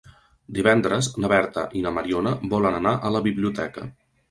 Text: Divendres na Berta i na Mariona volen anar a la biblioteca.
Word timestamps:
Divendres 0.59 1.09
na 1.25 1.29
Berta 1.33 1.67
i 1.81 1.85
na 1.85 1.93
Mariona 1.99 2.33
volen 2.57 2.81
anar 2.81 2.97
a 3.11 3.15
la 3.19 3.25
biblioteca. 3.31 3.89